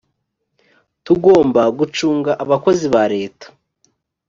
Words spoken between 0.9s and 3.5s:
tugomba gucunga abakozi ba leta